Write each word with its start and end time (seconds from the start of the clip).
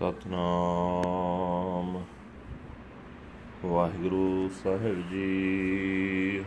ਸਤਨਾਮ। 0.00 2.04
ਵਾਹਿਗੁਰੂ 3.64 4.50
ਸਾਹਿਬ 4.62 5.10
ਜੀ। 5.10 6.44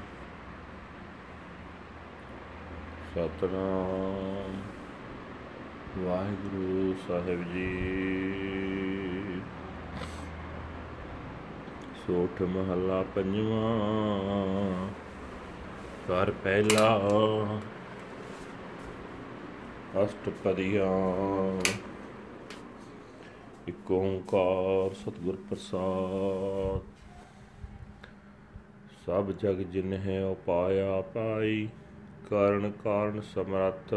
ਸਤਨਾਮ। 3.16 4.62
ਵਾਹਿਗੁਰੂ 6.06 6.96
ਸਾਹਿਬ 7.08 7.54
ਜੀ। 7.54 7.84
ਸੋਠ 12.08 12.42
ਮਹੱਲਾ 12.42 13.06
ਪੰਜਵਾਂ। 13.16 14.88
ਘਰ 16.08 16.32
ਪਹਿਲਾ। 16.32 17.02
ਅਸ਼ਟਪਦੀਆਂ। 20.04 20.90
ਇਕ 23.68 23.92
ਓੰਕਾਰ 23.92 24.94
ਸਤਿਗੁਰ 24.94 25.36
ਪ੍ਰਸਾਦ। 25.50 26.82
ਸਭ 29.06 29.32
ਜਗ 29.32 29.56
ਜਿਨ 29.56 29.94
ਹੈ 29.94 30.26
ਉਪਾਇਆ 30.26 31.02
ਪਾਈ, 31.02 31.70
ਕਾਰਨ 32.30 32.72
ਕਾਰਨ 32.84 33.22
ਸਮਰੱਥ। 33.22 33.94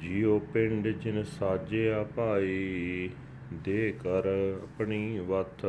ਜੀਉ 0.00 0.38
ਪਿੰਡ 0.38 0.88
ਜਿਨ 0.88 1.22
ਸਾਜਿਆ 1.24 2.04
ਭਾਈ 2.16 3.10
ਦੇ 3.52 3.92
ਕਰ 3.92 4.28
ਆਪਣੀ 4.62 5.18
ਵਤ 5.18 5.66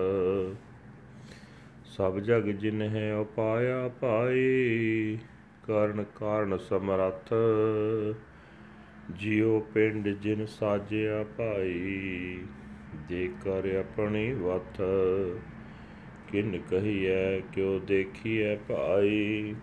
ਸਭ 1.86 2.20
ਜਗ 2.20 2.44
ਜਿਨ 2.44 2.82
ਹੈ 2.82 3.16
ਉਪਾਇਆ 3.16 3.88
ਪਾਈ, 3.88 5.18
ਕਾਰਨ 5.68 6.06
ਕਾਰਨ 6.16 6.58
ਸਮਰੱਥ। 6.58 7.34
ਜਿਉ 9.12 9.60
ਪਿੰਡ 9.60 10.08
ਜਿਨ 10.08 10.46
ਸਾਜਿਆ 10.46 11.24
ਭਾਈ 11.24 12.40
ਦੇ 13.10 13.30
ਕਰ 13.42 13.76
ਆਪਣੀ 13.76 14.34
ਵਤ 14.34 14.82
ਕਿਨ 16.32 16.58
ਕਹੀਐ, 16.58 17.40
ਕਿਉ 17.40 17.80
ਦੇਖੀਐ 17.80 18.56
ਭਾਈ। 18.56 19.56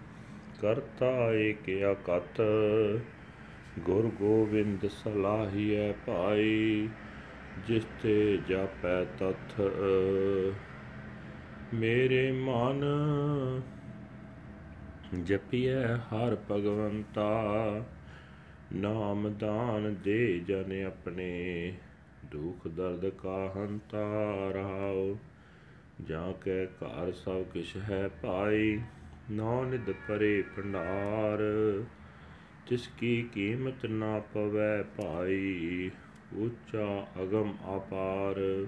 ਕਰਤਾ 0.60 1.32
ਏਕ 1.32 1.70
ਅਕਤ, 1.92 2.42
ਗੁਰ 3.78 4.06
ਗੋਬਿੰਦ 4.06 4.86
ਸਲਾਹੀਐ 4.88 5.92
ਭਾਈ। 5.92 6.88
ਜਿਸ 7.66 7.86
ਤੇ 8.02 8.38
ਜਾਪੈ 8.48 9.04
ਤਥ, 9.04 9.60
ਮੇਰੇ 11.74 12.32
ਮਨ 12.32 12.84
ਜਪੀਐ 15.22 15.86
ਹਰ 15.86 16.36
ਭਗਵੰਤਾ। 16.50 17.32
ਨਾਮ 18.76 19.34
ਦਾਨ 19.38 19.96
ਦੇ 20.04 20.38
ਜਨ 20.38 20.84
ਆਪਣੇ, 20.86 21.72
ਦੁਖ 22.24 22.68
ਦਰਦ 22.68 23.08
ਕਾ 23.08 23.52
ਹੰਤਾ 23.56 24.32
ਰਹਾਉ 24.54 25.16
ਜਾਂ 26.04 26.32
ਕੈ 26.32 26.64
ਘਰ 26.64 27.12
ਸਭ 27.12 27.42
ਕਿਛ 27.42 27.76
ਹੈ 27.76 28.08
ਪਾਈ 28.22 28.80
ਨੌ 29.30 29.64
ਨਿਦ 29.64 29.90
ਪਰੇ 30.08 30.42
ਭੰਡਾਰ। 30.42 31.38
ਤਿਸ 32.66 32.88
ਕੀ 32.98 33.22
ਕੀਮਤ 33.22 33.86
ਨਾ 33.86 34.18
ਪਵੈ 34.18 34.82
ਭਾਈ, 34.82 35.90
ਉੱਚਾ 36.36 37.06
ਅਗਮ 37.22 37.52
ਅਪਾਰ। 37.76 38.66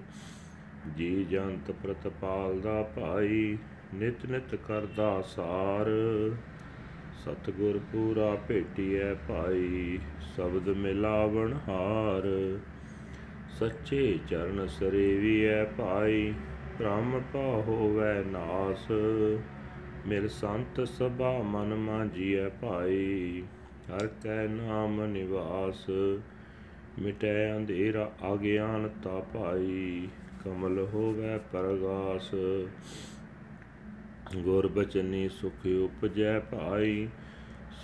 ਜੀ 0.97 1.25
ਜੰਤ 1.25 1.71
ਪ੍ਰਤਪਾਲ 1.71 2.59
ਦਾ 2.59 2.83
ਭਾਈ, 2.83 3.57
ਨਿਤ 3.93 4.25
ਨਿਤ 4.25 4.55
ਕਰਦਾ 4.55 5.21
ਸਾਰ। 5.21 5.85
ਸਤਗੁਰ 7.25 7.79
ਪੂਰਾ 7.91 8.35
ਭੇਟੀਐ 8.47 9.13
ਭਾਈ, 9.13 9.99
ਸ਼ਬਦ 10.35 10.69
ਮਿਲਾਵਣ 10.69 11.53
ਹਾਰ। 11.67 12.27
ਸੱਚੇ 13.59 14.19
ਚਰਨ 14.27 14.67
ਸਰੇਵੀਐ 14.67 15.63
ਭਾਈ 15.65 16.33
ਭ੍ਰਮ 16.79 17.21
ਪਾ 17.33 17.39
ਹੋਵੈ 17.39 18.23
ਨਾਸ। 18.27 18.91
ਮਿਲ 20.07 20.27
ਸੰਤ 20.27 20.87
ਸਭਾ 20.87 21.41
ਮਨ 21.45 21.75
ਮਾਜੀਐ 21.75 22.49
ਭਾਈ, 22.49 23.43
ਹਰ 23.89 24.07
ਕੈ 24.07 24.47
ਨਾਮ 24.47 25.05
ਨਿਵਾਸ। 25.05 25.89
ਮਿਟੈ 26.99 27.55
ਅੰਧੇਰਾ 27.57 28.11
ਅਗਿਆਨਤਾ 28.33 29.19
ਭਾਈ, 29.33 30.07
ਕਮਲ 30.45 30.79
ਹੋਵੈ 30.79 31.37
ਪਰਗਾਸ। 31.37 32.31
ਗੁਰ 34.37 34.67
ਬਚਨੀ 34.67 35.29
ਸੁਖ 35.29 35.65
ਉਪਜੈ 35.83 36.39
ਭਾਈ, 36.39 37.07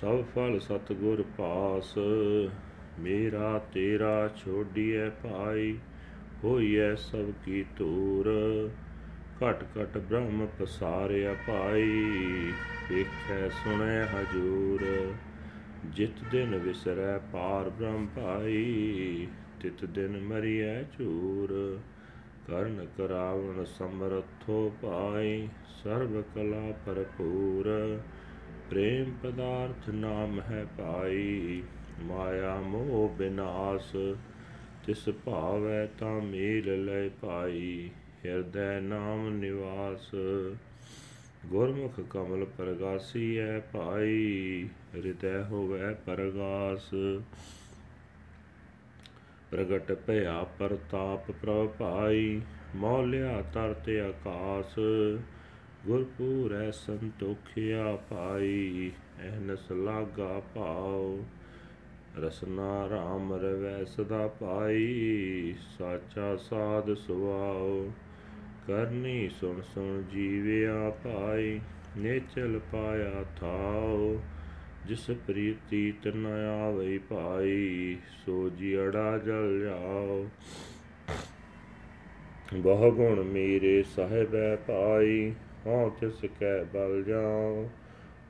ਸਭ 0.02 0.24
ਫਲ 0.36 0.60
ਸਤਗੁਰ 0.60 1.24
ਪਾਸ। 1.38 1.98
ਮੇਰਾ 3.00 3.62
ਤੇਰਾ 3.74 4.30
ਛੋਡੀਐ 4.38 5.10
ਭਾਈ, 5.10 5.78
ਹੋਈਐ 6.44 6.96
ਸਭ 6.96 7.32
ਕੀ 7.46 7.66
ਤੂਰ 7.78 8.30
ਘਟ 9.44 9.64
ਘਟ 9.64 9.98
ਬ੍ਰਹਮ 9.98 10.48
ਪਸਾਰਿਆ 10.60 11.36
ਭਾਈ, 11.48 12.52
ਵੇਖੈ 12.92 13.50
ਸੁਣੈ 13.50 14.06
ਹਜੂਰ। 14.06 15.14
ਜਿਤ 15.86 16.24
ਦਿਨ 16.32 16.56
ਵਿਸਰੈ 16.56 17.18
ਪਾਰ 17.18 17.70
ਬ੍ਰਹਮ 17.70 18.08
ਭਾਈ, 18.16 19.28
ਤਿਤ 19.62 19.86
ਦਿਨ 19.86 20.18
ਮਰੀਐ 20.22 20.84
ਚੂਰ 20.84 21.80
ਕਰਨ 22.48 22.88
ਕਰਾਵਣ 22.98 23.64
ਸਮਰਥੋ 23.66 24.72
ਪਾਈ 24.82 25.48
ਸਰਬ 25.84 26.22
ਕਲਾ 26.36 26.74
ਭਰਪੂਰ, 26.86 28.00
ਪ੍ਰੇਮ 28.70 29.12
ਪਦਾਰਥ 29.24 29.90
ਨਾਮ 29.90 30.40
ਹੈ 30.42 30.66
ਪਾਈ, 30.78 31.64
ਮਾਇਆ 32.02 32.56
ਮੋਹ 32.56 33.10
ਬਿਨਾਸ਼, 33.18 33.96
ਤਿਸ 34.86 35.10
ਭਾਵੈ 35.26 35.86
ਤਾਂ 35.86 36.22
ਮੇਲ 36.22 36.86
ਲੈ 36.86 37.10
ਪਾਈ, 37.22 37.90
ਹਿਰਦੈ 38.26 38.80
ਨਾਮ 38.80 39.30
ਨਿਵਾਸ। 39.30 40.12
ਗੁਰਮੁਖ 41.46 42.00
ਕਮਲ 42.10 42.46
ਪ੍ਰਗਾਸੀ 42.46 43.40
ਹੈ 43.40 43.60
ਭਾਈ 43.74 44.70
ਹਿਰਦੈ 44.96 45.44
ਹੋਵੈ 45.44 45.94
ਪਰਗਾਸ। 45.94 46.94
ਪ੍ਰਗਟ 49.52 49.92
ਭਇਆ 50.08 50.44
ਪ੍ਰਤਾਪ 50.60 51.32
ਪ੍ਰਭ 51.32 51.68
ਭਾਈ, 51.80 52.42
ਮੌਲਿਆ 52.76 53.42
ਤਰਤ 53.54 53.90
ਆਕਾਸ, 53.90 54.76
ਗੁਰਪੂਰੈ 55.86 56.72
ਸੰਤੋਖਿਆ 56.72 57.96
ਪਾਈ 57.96 58.92
ਐਨਸ 59.22 59.72
ਲਾਗਾ 59.72 60.42
ਭਾਉ, 60.56 61.24
ਰਸਨਾ 62.18 62.90
ਰਾਮ 62.90 63.34
ਰਵੈ 63.34 63.84
ਸਦਾ 63.84 64.28
ਪਾਈ 64.28 65.56
ਸਾਚਾ 65.78 66.36
ਸਾਧ 66.36 66.94
ਸੁਆਉ 66.94 67.92
ਕਰਨੀ 68.68 69.30
ਸੁਣ 69.30 69.62
ਸੁਣ 69.62 70.02
ਜੀਵਿਆ 70.02 70.90
ਪਾਈ 70.90 71.60
ਨੇਚਲ 71.98 72.60
ਪਾਇਆ 72.72 73.24
ਥਾਉ 73.40 74.18
ਜਿਸ 74.88 75.12
ਪ੍ਰੀਤੀ 75.28 75.94
ਤਨ 76.04 76.26
ਆਵਈ 76.26 76.98
ਭਾਈ, 76.98 77.98
ਸੋ 78.26 78.50
ਜੀੜਾ 78.50 79.18
ਜਲ 79.18 79.60
ਜਾਓ। 79.64 80.30
ਬਹੁ 82.54 82.92
ਗੁਣ 82.92 83.24
ਮੇਰੇ 83.24 83.84
ਸਾਹਿਬੈ 83.84 84.56
ਭਾਈ, 84.56 85.34
ਹਉ 85.66 85.90
ਤਿਸ 85.90 86.26
ਕੈ 86.40 86.64
ਬਲ 86.64 87.04
ਜਾਉ 87.04 87.70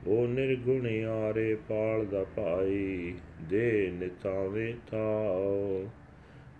ਉਹ 0.06 0.28
ਨਿਰਗੁਣ 0.28 0.86
ਆਰੇ 1.04 1.54
ਪਾਲ 1.54 2.06
ਦਾ 2.06 2.24
ਭਾਈ, 2.24 3.14
ਦੇ 3.42 3.90
ਨਿਤਾਵੇ 3.94 4.74
ਥਾਉ 4.90 5.88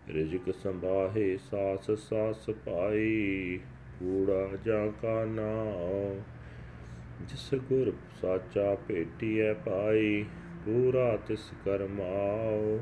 ਰਿਜਕ 0.08 0.54
ਸੰਭਾਹੇ 0.54 1.36
ਸਾਸ 1.36 1.90
ਸਾਸ 1.90 2.50
ਪਾਈ 2.50 3.60
ਕੂੜਾ 3.98 4.48
ਜਾਂ 4.64 4.88
ਕਾ 5.02 5.24
ਨਾਉ 5.24 6.20
ਜਿਸ 7.20 7.54
ਗੁਰ 7.54 7.92
ਸਾਚਾ 8.22 8.74
ਭੇਟੀਐ 8.88 9.52
ਪਾਈ 9.52 10.24
ਪੂਰਾ 10.64 11.16
ਤਿਸ 11.16 11.50
ਕਰਮਾਉ 11.64 12.78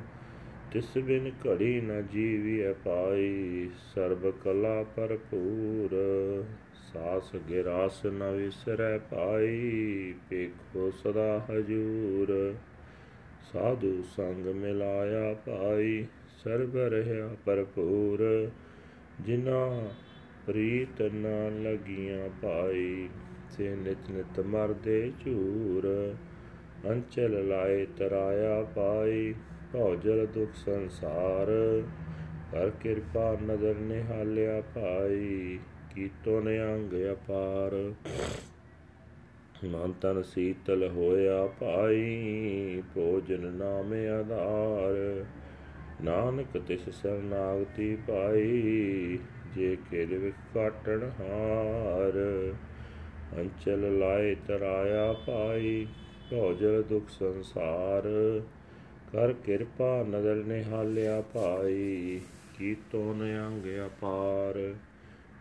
ਤਿਸ 0.72 0.99
ਬਿਨ 0.99 1.33
ਘੜੀ 1.47 1.81
ਨ 1.81 2.06
ਜੀਵੀਐ 2.12 2.72
ਪਾਈ 2.72 3.71
ਸਰਬ 3.95 4.31
ਕਲਾ 4.31 4.83
ਭਰਪੂਰ। 4.83 5.91
ਸਾਸ 6.92 7.36
ਗਿਰਾਸ 7.36 8.07
ਨ 8.07 8.31
ਵਿਸਰੈ 8.31 8.98
ਪਾਈ 8.98 10.15
ਪੇਖੋ 10.31 10.91
ਸਦਾ 10.91 11.47
ਹਜੂਰ। 11.51 12.54
ਸਾਧੂ 13.53 14.03
ਸੰਗ 14.16 14.47
ਮਿਲਾਇਆ 14.47 15.34
ਪਾਈ 15.34 16.07
ਸਰਬ 16.45 16.77
ਰਹਾ 16.77 17.36
ਭਰਪੂਰ। 17.45 18.51
ਜਿਨਾ 19.21 19.91
ਪ੍ਰੀਤ 20.47 21.03
ਨ 21.03 21.27
ਲਗੀਆਂ 21.63 22.28
ਪਾਈ 22.42 23.09
ਸੇ 23.56 23.74
ਨਿਤ 23.74 24.10
ਨਿਤ 24.10 24.41
ਮਰਦੇ 24.41 25.12
ਝੂਰ, 25.24 26.15
ਅੰਚਲ 26.91 27.48
ਲਾਏ 27.48 27.86
ਤਰਾਇਆ 27.97 28.62
ਪਾਈ 28.62 29.34
ਭੌਜਲ 29.72 30.27
ਦੁਖ 30.27 30.54
ਸੰਸਾਰ 30.54 31.47
ਕਰ 32.53 32.71
ਕਿਰਪਾ 32.71 33.36
ਨਦਰ 33.42 33.74
ਨਿਹਾਲਿਆ 33.74 34.60
ਭਾਈ, 34.60 35.59
ਕੀਤੋ 35.95 36.41
ਨਿਅੰਗ 36.41 36.95
ਅਪਾਰ। 37.12 37.92
ਮਨ 39.65 39.92
ਤਨ 39.92 40.22
ਸੀਤਲ 40.22 40.89
ਹੋਇਆ 40.89 41.47
ਭਾਈ, 41.47 42.83
ਭੋਜਨ 42.95 43.47
ਨਾਮ 43.53 43.92
ਆਧਾਰ। 43.92 45.24
ਨਾਨਕ 46.04 46.59
ਤਿਸ 46.59 46.89
ਸਰਨਾਗਤੀ 46.89 47.97
ਪਾਈ, 48.09 49.18
ਜੇ 49.54 49.77
ਕਿਲ 49.91 50.18
ਵਿਖ 50.18 50.34
ਕਾਟਣ 50.54 51.03
ਹਾਰ। 51.21 52.12
ਅੰਚਲ 53.39 53.98
ਲਾਏ 53.98 54.34
ਤਰਾਇਆ 54.34 55.13
ਪਾਈ 55.13 55.86
ਭੋਜਲ 56.31 56.83
ਦੁਖ 56.83 57.09
ਸੰਸਾਰ। 57.09 58.03
ਕਰ 59.13 59.33
ਕਿਰਪਾ 59.33 60.04
ਨਦਰ 60.09 60.34
ਨਿਹਾਲਿਆ 60.34 61.21
ਭਾਈ 61.21 62.21
ਕੀਤੋਂ 62.59 63.15
ਅੰਗ 63.47 63.66
ਅਪਾਰ। 63.86 64.75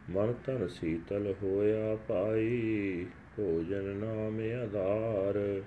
ਮਨ 0.09 0.33
ਤਨ 0.45 0.67
ਸੀਤਲ 0.67 1.33
ਹੋਇਆ 1.43 1.95
ਭਾਈ, 1.95 3.05
ਭੋਜਨ 3.37 3.83
ਨਾਮ 3.83 4.39
ਆਧਾਰ। 4.63 5.61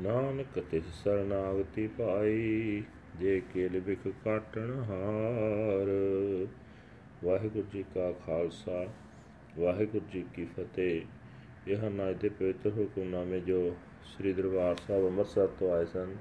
ਨਾਨਕ 0.00 0.60
ਤਿਸ 0.70 0.84
ਸਰਨਾਗਤੀ 1.04 1.86
ਪਾਈ 1.86 2.82
ਜੇ 3.20 3.40
ਕੇਲ 3.54 3.80
ਬਿਖ 3.80 4.08
ਕਾਟਣ 4.24 4.70
ਹਾਰ। 4.80 5.88
ਵਾਹਿਗੁਰੂ 7.24 7.66
ਜੀ 7.72 7.84
ਕਾ 7.94 8.12
ਖਾਲਸਾ, 8.12 8.86
ਵਾਹਿਗੁਰੂ 9.58 10.04
ਜੀ 10.12 10.24
ਕੀ 10.34 10.44
ਫਤਿਹ। 10.44 11.00
ਇਹ 11.68 11.76
ਹਨ 11.76 12.10
ਅੱਜ 12.10 12.16
ਦੇ 12.16 12.28
ਪਵਿੱਤਰ 12.28 12.70
ਹੁਕਮਨਾਮੇ 12.70 13.40
ਜੋ 13.40 13.76
ਸ੍ਰੀ 14.04 14.32
ਦਰਬਾਰ 14.32 14.76
ਸਾਹਿਬ 14.76 15.06
ਅੰਮ੍ਰਿਤਸਰ 15.06 15.46
ਤੋਂ 15.46 15.72
ਆਏ 15.72 15.84
ਸਨ, 15.84 16.16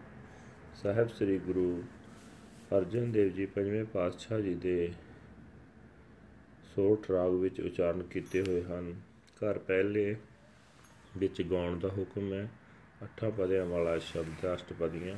ਸਾਹਿਬ 0.83 1.07
ਸ੍ਰੀ 1.09 1.38
ਗੁਰੂ 1.39 1.83
ਅਰਜਨ 2.77 3.11
ਦੇਵ 3.11 3.29
ਜੀ 3.29 3.45
ਪੰਜਵੇਂ 3.45 3.85
ਪਾਤਸ਼ਾਹ 3.85 4.39
ਜੀ 4.39 4.53
ਦੇ 4.55 4.93
ਸੋਠ 6.75 7.11
ਰਾਗ 7.11 7.31
ਵਿੱਚ 7.31 7.61
ਉਚਾਰਨ 7.61 8.03
ਕੀਤੇ 8.03 8.41
ਹੋਏ 8.41 8.61
ਹਨ। 8.63 8.93
ਘਰ 9.35 9.59
ਪਹਿਲੇ 9.59 10.15
ਵਿੱਚ 11.17 11.41
ਗਾਉਣ 11.41 11.79
ਦਾ 11.79 11.88
ਹੁਕਮ 11.88 12.33
ਹੈ, 12.33 12.49
ਅੱਠਾਂ 13.03 13.31
ਪਦਿਆਂ 13.31 13.65
ਵਾਲਾ 13.65 13.97
ਸ਼ਬਦ 13.97 14.53
ਅਸ਼ਟਪਦੀਆਂ 14.53 15.17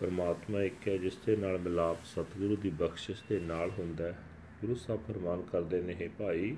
ਪਰਮਾਤਮਾ 0.00 0.62
ਇੱਕ 0.62 0.88
ਹੈ, 0.88 0.96
ਜਿਸ 0.96 1.16
ਦੇ 1.26 1.36
ਨਾਲ 1.36 1.58
ਮਿਲਾਪ 1.58 2.04
ਸਤਿਗੁਰੂ 2.04 2.56
ਦੀ 2.56 2.70
ਬਖਸ਼ਿਸ਼ 2.70 3.22
ਦੇ 3.28 3.40
ਨਾਲ 3.40 3.70
ਹੁੰਦਾ 3.70 4.04
ਹੈ। 4.04 4.18
ਗੁਰੂ 4.60 4.74
ਸਾਹਿਬ 4.74 5.00
ਫਰਮਾਨ 5.08 5.42
ਕਰਦੇ 5.42 5.80
ਨੇ, 5.80 5.94
ਹੈ 5.94 6.08
ਭਾਈ 6.18 6.56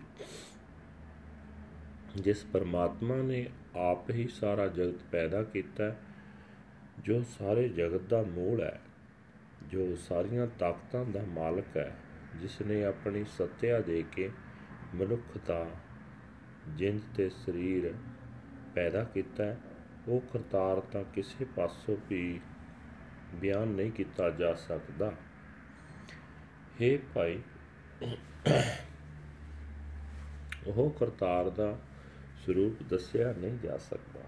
ਜਿਸ 2.16 2.44
ਪਰਮਾਤਮਾ 2.44 3.16
ਨੇ 3.16 3.48
ਆਪ 3.76 4.10
ਹੀ 4.10 4.28
ਸਾਰਾ 4.28 4.66
ਜਗਤ 4.66 5.02
ਪੈਦਾ 5.10 5.42
ਕੀਤਾ 5.42 5.94
ਜੋ 6.98 7.22
ਸਾਰੇ 7.22 7.68
ਜਗਤ 7.68 8.00
ਦਾ 8.00 8.22
ਮੂਲ 8.22 8.62
ਹੈ, 8.62 8.80
ਜੋ 9.68 9.96
ਸਾਰੀਆਂ 9.96 10.46
ਤਾਕਤਾਂ 10.58 11.04
ਦਾ 11.04 11.22
ਮਾਲਕ 11.28 11.76
ਹੈ, 11.76 11.96
ਜਿਸ 12.36 12.60
ਨੇ 12.60 12.84
ਆਪਣੀ 12.84 13.24
ਸੱਤਿਆ 13.24 13.80
ਦੇ 13.80 14.04
ਕੇ 14.12 14.30
ਮਨੁੱਖ 14.94 15.38
ਦਾ 15.46 15.66
ਜਿੰਦ 16.68 17.00
ਤੇ 17.16 17.28
ਸਰੀਰ 17.30 17.92
ਪੈਦਾ 18.74 19.04
ਕੀਤਾ 19.04 19.54
ਉਹ 20.08 20.20
ਕਰਤਾਰ 20.32 20.80
ਤਾਂ 20.80 21.04
ਕਿਸੇ 21.04 21.44
ਪਾਸੋਂ 21.44 21.96
ਵੀ 22.10 22.40
ਬਿਆਨ 23.34 23.68
ਨਹੀਂ 23.68 23.90
ਕੀਤਾ 23.90 24.30
ਜਾ 24.30 24.54
ਸਕਦਾ। 24.54 25.12
हे 26.80 26.98
ਭਾਈ, 27.14 27.38
ਉਹ 30.66 30.90
ਕਰਤਾਰ 30.90 31.50
ਦਾ 31.50 31.78
ਸਰੂਪ 32.46 32.82
ਦੱਸਿਆ 32.82 33.32
ਨਹੀਂ 33.32 33.58
ਜਾ 33.58 33.76
ਸਕਦਾ। 33.76 34.20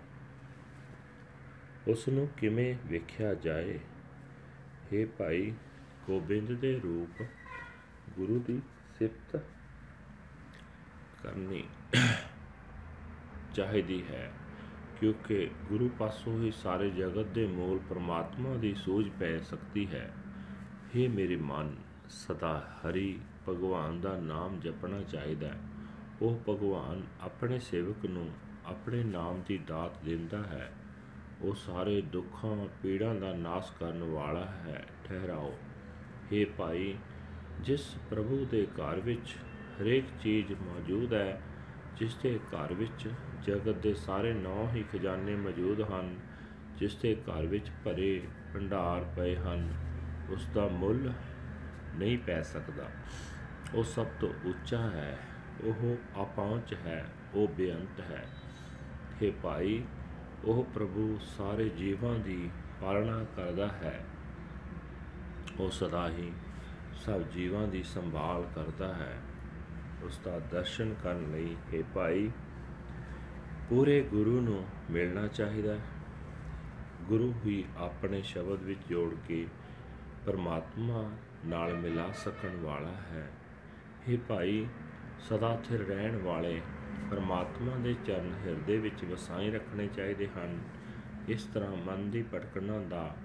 ਉਸ 1.89 2.09
ਨੂੰ 2.09 2.29
ਕਿਵੇਂ 2.29 2.75
ਵੇਖਿਆ 2.87 3.35
ਜਾਏ? 3.35 3.79
हे 4.91 5.09
ਭਾਈ, 5.19 5.53
ਗੋਬਿੰਦ 6.07 6.53
ਦੇ 6.53 6.81
ਰੂਪ 6.85 7.23
ਗੁਰੂ 8.17 8.39
ਦੀ 8.39 8.63
ਸਿਫਤ 8.99 9.37
ਕਰਨੀ 11.23 11.65
ਚਾਹੀਦੀ 13.55 14.03
ਹੈ, 14.07 14.33
ਕਿਉਂਕਿ 15.01 15.51
ਗੁਰੂ 15.69 15.89
ਪਾਸੋਂ 15.89 16.43
ਹੀ 16.43 16.51
ਸਾਰੇ 16.51 16.91
ਜਗਤ 16.91 17.27
ਦੇ 17.27 17.47
ਮੂਲ 17.47 17.79
ਪਰਮਾਤਮਾ 17.79 18.55
ਦੀ 18.55 18.75
ਸੂਝ 18.75 19.09
ਪੈ 19.21 19.39
ਸਕਦੀ 19.39 19.87
ਹੈ। 19.87 20.15
हे 20.95 21.11
ਮੇਰੇ 21.11 21.37
ਮਨ, 21.37 21.77
ਸਦਾ 22.11 22.81
ਹਰੀ 22.81 23.21
ਭਗਵਾਨ 23.49 24.01
ਦਾ 24.01 24.21
ਨਾਮ 24.21 24.61
ਜਪਣਾ 24.61 25.03
ਚਾਹੀਦਾ 25.03 25.49
ਹੈ। 25.49 25.61
ਉਹ 26.23 26.41
ਭਗਵਾਨ 26.49 27.03
ਆਪਣੇ 27.21 27.59
ਸੇਵਕ 27.59 28.07
ਨੂੰ 28.07 28.31
ਆਪਣੇ 28.67 29.05
ਨਾਮ 29.05 29.43
ਦੀ 29.49 29.59
ਦਾਤ 29.59 30.05
ਦਿੰਦਾ 30.05 30.39
ਹੈ। 30.39 30.73
ਉਹ 31.43 31.55
ਸਾਰੇ 31.55 32.01
ਦੁੱਖਾਂ, 32.01 32.69
ਪੀੜਾਂ 32.83 33.15
ਦਾ 33.15 33.35
ਨਾਸ਼ 33.35 33.73
ਕਰਨ 33.81 34.03
ਵਾਲਾ 34.03 34.45
ਹੈ। 34.45 34.87
ਠਹਿਰਾਓ। 35.05 35.59
हे 36.33 36.49
ਭਾਈ, 36.59 36.99
ਜਿਸ 37.61 37.95
ਪ੍ਰਭੂ 38.11 38.47
ਦੇ 38.51 38.67
ਘਰ 38.67 39.01
ਵਿੱਚ 39.01 39.37
ਹਰੇਕ 39.81 40.05
ਚੀਜ਼ 40.23 40.53
ਮੌਜੂਦ 40.53 41.15
ਹੈ, 41.15 41.43
ਜਿਸ 41.97 42.17
ਦੇ 42.17 42.39
ਘਰ 42.39 42.73
ਵਿੱਚ 42.73 43.11
ਜਗਤ 43.47 43.75
ਦੇ 43.75 43.95
ਸਾਰੇ 43.95 44.33
ਨੌ 44.33 44.69
ਹੀ 44.73 44.85
ਖਜ਼ਾਨੇ 44.93 45.35
ਮੌਜੂਦ 45.35 45.81
ਹਨ, 45.81 46.21
ਜਿਸ 46.77 46.97
ਦੇ 46.97 47.15
ਘਰ 47.15 47.47
ਵਿੱਚ 47.47 47.71
ਭਰੇ 47.85 48.23
ਭੰਡਾਰ 48.55 49.13
ਪਏ 49.17 49.37
ਹਨ, 49.37 49.75
ਉਸ 50.31 50.47
ਦਾ 50.55 50.69
ਮੁੱਲ 50.69 51.13
ਨਹੀਂ 51.95 52.19
ਪੈ 52.19 52.43
ਸਕਦਾ। 52.43 52.87
ਉਹ 53.75 53.85
ਸਭ 53.85 54.07
ਤੋਂ 54.21 54.33
ਉੱਚਾ 54.45 54.91
ਹੈ। 54.91 55.19
ਉਹ 55.64 56.20
ਆਪਹੁੰਚ 56.22 56.74
ਹੈ 56.86 57.06
ਉਹ 57.36 57.48
ਬੇਅੰਤ 57.48 58.00
ਹੈ 58.02 58.26
हे 59.22 59.32
ਭਾਈ 59.44 59.84
ਉਹ 60.46 60.64
ਪ੍ਰਭੂ 60.74 61.18
ਸਾਰੇ 61.38 61.70
ਜੀਵਾਂ 61.70 62.18
ਦੀ 62.20 62.50
ਪਾਲਣਾ 62.82 63.24
ਕਰਦਾ 63.36 63.68
ਹੈ 63.84 64.00
ਉਹ 65.60 65.70
ਸਦਾ 65.72 66.08
ਹੀ 66.10 66.32
ਸਭ 67.06 67.22
ਜੀਵਾਂ 67.30 67.68
ਦੀ 67.68 67.84
ਸੰਭਾਲ 67.84 68.46
ਕਰਦਾ 68.56 68.94
ਹੈ 68.94 69.16
ਉਸ 70.04 70.20
ਦਾ 70.26 70.40
ਦਰਸ਼ਨ 70.52 70.94
ਕਰਨ 71.04 71.32
ਲਈ 71.32 71.56
हे 71.74 71.84
ਭਾਈ 71.96 72.30
ਪੂਰੇ 73.70 74.02
ਗੁਰੂ 74.02 74.42
ਨੂੰ 74.42 74.64
ਮਿਲਣਾ 74.92 75.28
ਚਾਹੀਦਾ 75.28 75.74
ਹੈ 75.74 75.96
ਗੁਰੂ 77.08 77.34
ਹੀ 77.46 77.64
ਆਪਣੇ 77.78 78.22
ਸ਼ਬਦ 78.22 78.64
ਵਿੱਚ 78.64 78.88
ਜੋੜ 78.90 79.14
ਕੇ 79.28 79.46
ਪਰਮਾਤਮਾ 80.26 81.10
ਨਾਲ 81.46 81.74
ਮਿਲਾ 81.74 82.12
ਸਕਣ 82.16 82.56
ਵਾਲਾ 82.56 82.94
ਹੈ 83.12 83.28
हे 84.08 84.18
ਭਾਈ 84.28 84.66
ਸਦਾ 85.29 85.57
ਸਥਿਰ 85.57 85.81
ਰਹਿਣ 85.81 86.17
ਵਾਲੇ 86.17 86.61
ਪਰਮਾਤਮਾ 87.11 87.77
ਦੇ 87.77 87.95
ਚਰਨ 88.07 88.35
ਹਿਰਦੇ 88.47 88.79
ਵਿੱਚ 88.79 89.05
ਵਸਾਈ 89.05 89.51
ਰੱਖਣੇ 89.51 89.87
ਚਾਹੀਦੇ 89.87 90.29
ਹਨ। 90.29 90.61
ਇਸ 91.29 91.45
ਤਰ੍ਹਾਂ 91.45 91.77
ਮਨ 91.77 92.11
ਦੀ 92.11 92.23
ਭਟਕਣਾ 92.23 92.79
ਦਾ 92.79 93.17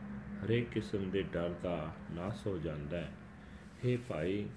ਹਰੇਕ 0.43 0.69
ਕਿਸਮ 0.69 1.09
ਦੇ 1.09 1.21
ਡਰ 1.21 1.49
ਦਾ 1.63 1.91
ਨਾਸ 2.11 2.47
ਹੋ 2.47 2.57
ਜਾਂਦਾ 2.57 2.97
ਹੈ। 2.97 3.11
हे 3.85 3.97
ਭਾਈ, 4.09 4.49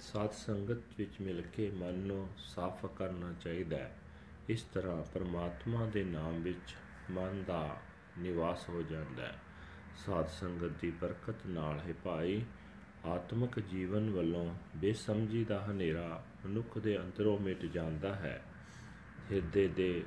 ਸਾਧ 0.00 0.30
ਸੰਗਤ 0.30 0.82
ਵਿੱਚ 0.98 1.20
ਮਿਲ 1.20 1.42
ਕੇ 1.42 1.70
ਮਨ 1.70 1.94
ਨੂੰ 1.94 2.28
ਸਾਫ਼ 2.38 2.86
ਕਰਨਾ 2.86 3.32
ਚਾਹੀਦਾ 3.40 3.76
ਹੈ। 3.76 3.96
ਇਸ 4.48 4.62
ਤਰ੍ਹਾਂ 4.62 5.02
ਪਰਮਾਤਮਾ 5.14 5.86
ਦੇ 5.86 6.04
ਨਾਮ 6.04 6.42
ਵਿੱਚ 6.42 6.74
ਮਨ 7.10 7.44
ਦਾ 7.46 7.76
ਨਿਵਾਸ 8.18 8.68
ਹੋ 8.68 8.82
ਜਾਂਦਾ 8.82 9.22
ਹੈ। 9.22 9.38
ਸਾਧ 10.06 10.26
ਸੰਗਤ 10.26 10.72
ਦੀ 10.80 10.90
ਬਰਕਤ 10.90 11.46
ਨਾਲ 11.46 11.78
ਹੈ 11.78 11.94
ਭਾਈ, 12.04 12.44
ਆਤਮਿਕ 13.06 13.60
ਜੀਵਨ 13.60 14.10
ਵੱਲੋਂ 14.10 14.54
ਬੇਸਮਝੀ 14.76 15.44
ਦਾ 15.44 15.66
ਹਨੇਰਾ 15.70 16.24
ਮਨੁੱਖ 16.45 16.77
ਦੇ 16.77 16.97
ਅੰਦਰੋਂ 16.97 17.37
ਮਿਟ 17.39 17.65
ਜਾਂਦਾ 17.65 18.13
ਹੈ 18.15 18.39
ਹਿਰਦੇ 19.31 19.67
ਦੇ 19.67 20.03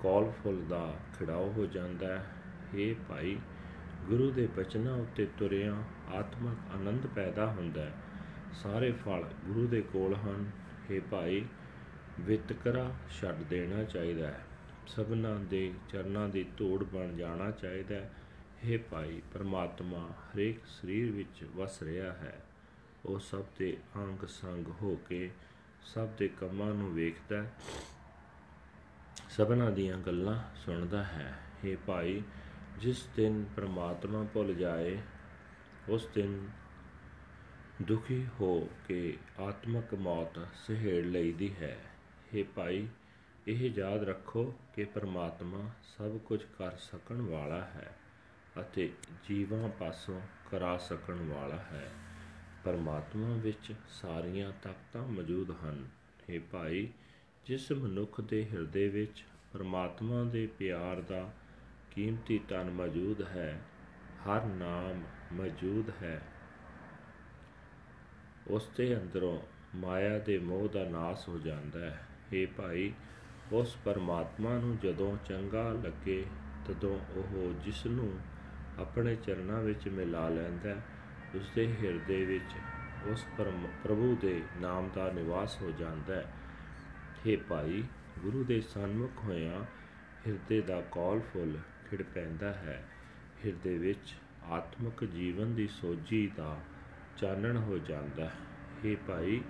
ਕੌਲ 0.00 0.30
ਫੁੱਲ 0.32 0.62
ਦਾ 0.68 0.86
ਖਿੜਾਓ 1.18 1.50
ਹੋ 1.52 1.66
ਜਾਂਦਾ 1.66 2.08
ਹੈ 2.08 2.24
हे 2.74 2.94
ਭਾਈ 3.08 3.36
ਗੁਰੂ 4.08 4.30
ਦੇ 4.30 4.46
ਬਚਨਾਂ 4.56 4.94
ਉੱਤੇ 4.94 5.26
ਤੁਰਿਆਂ 5.38 5.76
ਆਤਮਿਕ 6.14 6.72
ਆਨੰਦ 6.74 7.06
ਪੈਦਾ 7.06 7.46
ਹੁੰਦਾ 7.46 7.84
ਹੈ 7.84 7.92
ਸਾਰੇ 8.54 8.90
ਫਲ 8.94 9.24
ਗੁਰੂ 9.44 9.66
ਦੇ 9.66 9.80
ਕੋਲ 9.82 10.14
ਹਨ 10.16 10.50
हे 10.90 11.00
ਭਾਈ 11.10 11.44
ਵਿਤਕਰਾ 12.20 12.90
ਛੱਡ 13.10 13.42
ਦੇਣਾ 13.42 13.82
ਚਾਹੀਦਾ 13.84 14.26
ਹੈ 14.26 14.44
ਸਭਨਾਂ 14.86 15.38
ਦੇ 15.40 15.72
ਚਰਨਾਂ 15.88 16.28
ਦੀ 16.28 16.44
ਧੂੜ 16.56 16.82
ਬਣ 16.84 17.16
ਜਾਣਾ 17.16 17.50
ਚਾਹੀਦਾ 17.52 17.94
ਹੈ 17.94 18.10
हे 18.64 18.78
ਭਾਈ 18.90 19.20
ਪਰਮਾਤਮਾ 19.32 20.06
ਹਰੇਕ 20.24 20.66
ਸਰੀਰ 20.70 21.10
ਵਿੱਚ 21.12 21.44
ਵਸ 21.56 21.82
ਰਿਹਾ 21.82 22.12
ਹੈ 22.12 22.40
ਉਹ 23.04 23.18
ਸਭ 23.20 23.44
ਦੇ 23.58 23.76
ਅੰਗ 23.96 24.26
ਸੰਗ 24.30 24.68
ਹੋ 24.82 24.96
ਕੇ 25.08 25.30
ਸਭ 25.83 26.07
ਦੇ 26.07 26.27
ਕੰਮਾਂ 26.27 26.73
ਨੂੰ 26.73 26.93
ਵੇਖਦਾ 26.93 27.43
ਹੈ, 27.43 27.51
ਸਭਨਾਂ 29.29 29.71
ਦੀਆਂ 29.71 29.97
ਗੱਲਾਂ 29.97 30.55
ਸੁਣਦਾ 30.55 31.03
ਹੈ। 31.03 31.33
हे 31.63 31.77
ਭਾਈ, 31.87 32.21
ਜਿਸ 32.79 33.05
ਦਿਨ 33.15 33.45
ਪਰਮਾਤਮਾ 33.55 34.23
ਭੁੱਲ 34.23 34.53
ਜਾਏ, 34.53 34.97
ਉਸ 35.89 36.07
ਦਿਨ 36.15 36.49
ਦੁਖੀ 37.81 38.27
ਹੋ 38.39 38.69
ਕੇ 38.87 39.17
ਆਤਮਕ 39.39 39.93
ਮੌਤ 39.93 40.39
ਸਹਿੜ 40.55 41.05
ਲਈਦੀ 41.05 41.55
ਹੈ। 41.55 41.77
हे 42.35 42.45
ਭਾਈ, 42.55 42.87
ਇਹ 43.47 43.69
ਯਾਦ 43.75 44.03
ਰੱਖੋ 44.03 44.53
ਕਿ 44.75 44.83
ਪਰਮਾਤਮਾ 44.83 45.69
ਸਭ 45.83 46.17
ਕੁਝ 46.17 46.43
ਕਰ 46.43 46.77
ਸਕਣ 46.77 47.21
ਵਾਲਾ 47.21 47.61
ਹੈ 47.61 47.95
ਅਤੇ 48.59 48.91
ਜੀਵਾਂ 49.29 49.69
ਪਾਸੋਂ 49.69 50.21
ਕਰਾ 50.51 50.77
ਸਕਣ 50.77 51.15
ਵਾਲਾ 51.15 51.55
ਹੈ। 51.55 51.91
ਪਰਮਾਤਮਾ 52.63 53.33
ਵਿੱਚ 53.35 53.73
ਸਾਰੀਆਂ 53.89 54.51
ਤਾਕਤਾਂ 54.63 55.07
ਮੌਜੂਦ 55.07 55.51
ਹਨ। 55.51 55.87
हे 56.29 56.41
ਭਾਈ 56.51 56.89
ਜਿਸ 57.45 57.71
ਮਨੁੱਖ 57.71 58.21
ਦੇ 58.21 58.45
ਹਿਰਦੇ 58.45 58.89
ਵਿੱਚ 58.89 59.25
ਪਰਮਾਤਮਾ 59.53 60.23
ਦੇ 60.23 60.47
ਪਿਆਰ 60.47 61.01
ਦਾ 61.01 61.33
ਕੀਮਤੀ 61.91 62.39
ਧਨ 62.47 62.69
ਮੌਜੂਦ 62.69 63.21
ਹੈ 63.21 63.61
ਹਰ 64.27 64.45
ਨਾਮ 64.45 65.03
ਮੌਜੂਦ 65.33 65.91
ਹੈ। 66.01 66.21
ਉਸ 68.47 68.69
ਦੇ 68.77 68.97
ਅੰਦਰੋਂ 68.97 69.39
ਮਾਇਆ 69.75 70.19
ਦੇ 70.19 70.37
ਮੋਹ 70.39 70.69
ਦਾ 70.69 70.83
ਨਾਸ 70.83 71.29
ਹੋ 71.29 71.37
ਜਾਂਦਾ 71.37 71.79
ਹੈ। 71.79 72.07
हे 72.33 72.47
ਭਾਈ 72.57 72.93
ਉਸ 73.51 73.77
ਪਰਮਾਤਮਾ 73.85 74.57
ਨੂੰ 74.59 74.77
ਜਦੋਂ 74.77 75.17
ਚੰਗਾ 75.25 75.71
ਲੱਗੇ 75.71 76.25
ਤਦੋਂ 76.67 76.99
ਉਹ 77.15 77.53
ਜਿਸ 77.53 77.85
ਨੂੰ 77.85 78.19
ਆਪਣੇ 78.79 79.15
ਚਰਨਾਂ 79.15 79.61
ਵਿੱਚ 79.61 79.87
ਮਿਲਾ 79.87 80.29
ਲੈਂਦਾ 80.29 80.69
ਹੈ, 80.69 80.81
ਉਸ 81.35 81.49
ਦੇ 81.55 81.75
ਹਿਰਦੇ 81.83 82.25
ਵਿੱਚ 82.25 82.55
ਉਸ 83.07 83.25
ਪ੍ਰਭੂ 83.83 84.17
ਦੇ 84.21 84.43
ਨਾਮ 84.61 84.89
ਦਾ 84.95 85.11
ਨਿਵਾਸ 85.11 85.61
ਹੋ 85.61 85.71
ਜਾਂਦਾ 85.71 86.15
ਹੈ। 86.15 86.33
हे 87.27 87.39
ਭਾਈ, 87.49 87.83
ਗੁਰੂ 88.19 88.43
ਦੇ 88.43 88.61
ਸਨਮੁਖ 88.61 89.23
ਹੋਇਆ 89.23 89.65
ਹਿਰਦੇ 90.27 90.61
ਦਾ 90.61 90.81
ਕੌਲ 90.81 91.19
ਫੁੱਲ 91.19 91.57
ਖਿੜ 91.89 92.01
ਪੈਂਦਾ 92.01 92.53
ਹੈ। 92.53 92.87
ਹਿਰਦੇ 93.45 93.77
ਵਿੱਚ 93.77 94.15
ਆਤਮਿਕ 94.43 95.05
ਜੀਵਨ 95.05 95.55
ਦੀ 95.55 95.67
ਸੋਝੀ 95.67 96.31
ਦਾ 96.37 96.57
ਚਾਨਣ 97.17 97.57
ਹੋ 97.57 97.77
ਜਾਂਦਾ 97.77 98.25
ਹੈ। 98.25 98.35
हे 98.85 98.97
ਭਾਈ, 99.07 99.41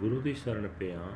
ਗੁਰੂ 0.00 0.20
ਦੀ 0.20 0.34
ਸ਼ਰਨ 0.34 0.68
ਪਿਆ 0.68 1.08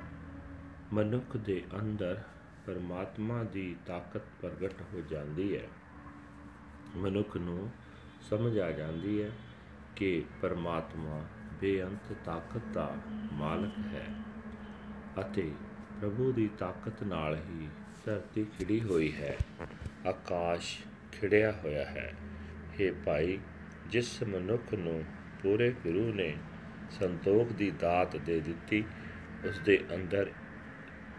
ਮਨੁੱਖ 0.93 1.37
ਦੇ 1.37 1.65
ਅੰਦਰ 1.81 2.23
ਪਰਮਾਤਮਾ 2.67 3.43
ਦੀ 3.43 3.77
ਤਾਕਤ 3.87 4.23
ਪ੍ਰਗਟ 4.41 4.75
ਹੋ 4.95 5.01
ਜਾਂਦੀ 5.01 5.57
ਹੈ। 5.57 5.69
ਮਨੁੱਖ 6.97 7.37
ਨੂੰ 7.37 7.71
ਸਮਝ 8.21 8.59
ਆ 8.59 8.71
ਜਾਂਦੀ 8.73 9.23
ਹੈ 9.23 9.31
ਕਿ 9.99 10.25
ਪਰਮਾਤਮਾ 10.43 11.23
ਬੇਅੰਤ 11.61 12.13
ਤਾਕਤ 12.25 12.67
ਦਾ 12.73 12.97
ਮਾਲਕ 13.33 13.79
ਹੈ 13.95 14.07
ਅਤੇ 15.21 15.51
ਪ੍ਰਭੂ 16.01 16.33
ਦੀ 16.33 16.49
ਤਾਕਤ 16.59 17.03
ਨਾਲ 17.03 17.37
ਹੀ 17.37 17.69
ਧਰਤੀ 18.05 18.45
ਖਿੜੀ 18.59 18.81
ਹੋਈ 18.81 19.13
ਹੈ, 19.13 19.37
ਆਕਾਸ਼ 20.07 20.79
ਖਿੜਿਆ 21.13 21.53
ਹੋਇਆ 21.53 21.85
ਹੈ। 21.85 22.13
हे 22.75 22.93
ਭਾਈ, 23.07 23.39
ਜਿਸ 23.87 24.23
ਮਨੁੱਖ 24.23 24.75
ਨੂੰ 24.75 25.03
ਪੂਰੇ 25.43 25.71
ਗੁਰੂ 25.85 26.13
ਨੇ 26.15 26.33
ਸੰਤੋਖ 26.91 27.53
ਦੀ 27.53 27.71
ਦਾਤ 27.71 28.17
ਦੇ 28.17 28.41
ਦਿੱਤੀ 28.41 28.85
ਉਸ 29.49 29.59
ਦੇ 29.59 29.79
ਅੰਦਰ 29.95 30.31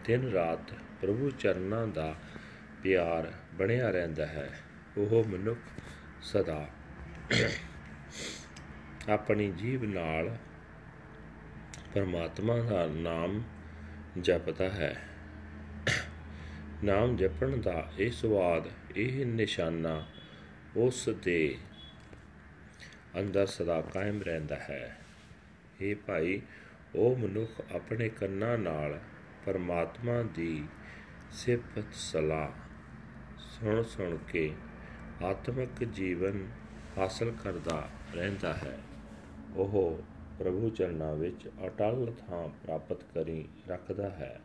ਦਿਨ 0.05 0.31
ਰਾਤ 0.31 0.73
ਪ੍ਰਭੂ 1.01 1.29
ਚਰਨਾਂ 1.29 1.87
ਦਾ 1.87 2.13
ਪਿਆਰ 2.83 3.31
ਬਣਿਆ 3.53 3.89
ਰਹਿੰਦਾ 3.89 4.25
ਹੈ, 4.25 4.49
ਉਹ 4.97 5.23
ਮਨੁੱਖ 5.27 5.59
ਸਦਾ 6.21 6.67
ਆਪਣੀ 9.07 9.51
ਜੀਵ 9.51 9.83
ਨਾਲ 9.83 10.37
ਪਰਮਾਤਮਾ 11.93 12.57
ਦਾ 12.57 12.87
ਨਾਮ 12.87 13.43
ਜਪਦਾ 14.21 14.69
ਹੈ। 14.69 15.01
ਨਾਮ 16.83 17.15
ਜਪਣ 17.15 17.57
ਦਾ 17.57 17.91
ਇਹ 17.99 18.11
ਸਵਾਦ 18.11 18.67
ਇਹ 18.95 19.25
ਨਿਸ਼ਾਨਾ 19.25 20.05
ਉਸ 20.75 21.09
ਦੇ 21.23 21.57
ਅੰਦਰ 23.19 23.45
ਸਦਾ 23.45 23.81
ਕਾਇਮ 23.81 24.21
ਰਹਿੰਦਾ 24.21 24.55
ਹੈ। 24.55 24.97
ਇਹ 25.81 25.95
ਭਾਈ, 25.95 26.41
ਉਹ 26.95 27.15
ਮਨੁੱਖ 27.15 27.61
ਆਪਣੇ 27.75 28.09
ਕੰਨਾਂ 28.09 28.57
ਨਾਲ 28.57 28.99
ਪਰਮਾਤਮਾ 29.45 30.23
ਦੀ 30.23 30.65
ਸਿਫਤ 31.31 31.83
ਸਲਾਹ 31.93 32.49
ਸੁਣ 33.37 33.83
ਸੁਣ 33.83 34.17
ਕੇ 34.17 34.53
ਆਤਮਿਕ 35.23 35.83
ਜੀਵਨ 35.83 36.47
ਹਾਸਲ 36.97 37.31
ਕਰਦਾ 37.43 37.89
ਰਹਿੰਦਾ 38.13 38.53
ਹੈ। 38.53 38.79
ਉਹ 39.55 39.99
ਪ੍ਰਭੂ 40.39 40.69
ਚਰਨਾਂ 40.69 41.15
ਵਿੱਚ 41.15 41.49
ਅਟਲ 41.65 42.13
ਥਾਂ 42.27 42.47
ਪ੍ਰਾਪਤ 42.47 43.03
ਕਰੀ 43.03 43.45
ਰੱਖਦਾ 43.67 44.09
ਹੈ। 44.09 44.41